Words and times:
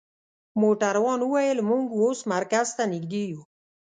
موټروان 0.61 1.19
وویل: 1.23 1.59
موږ 1.69 1.85
اوس 2.01 2.19
مرکز 2.33 2.67
ته 2.77 2.83
نژدې 2.91 3.23
یو. 3.31 3.41